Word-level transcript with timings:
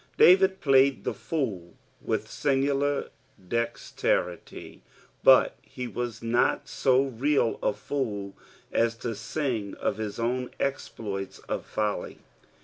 Daoid 0.17 0.61
played 0.61 1.03
Ihefool 1.03 1.73
inith 2.07 2.25
singular 2.27 3.09
dexterity, 3.47 4.81
Ind 5.23 5.51
he 5.61 5.85
v>as 5.85 6.23
not 6.23 6.67
so 6.67 7.03
real 7.03 7.59
a 7.61 7.71
fool 7.71 8.33
aa 8.73 8.77
to 8.99 9.09
sin^ 9.09 9.75
(/ 9.77 9.79
Ida 9.79 10.07
oien 10.19 10.49
exploits 10.59 11.39
qf 11.47 11.61
folly. 11.65 12.17